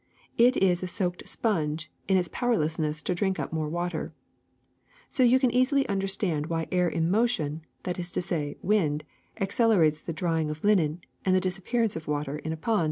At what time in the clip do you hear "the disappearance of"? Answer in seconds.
11.35-12.05